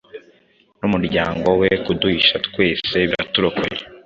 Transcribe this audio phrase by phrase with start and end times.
[0.79, 3.81] numuryango we kuduhisha twese Baraturokoye."